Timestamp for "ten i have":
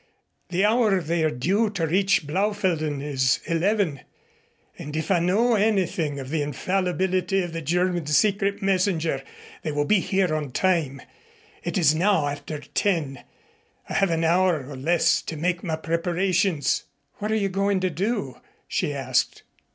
12.61-14.09